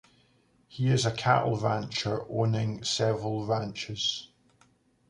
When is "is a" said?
0.89-1.11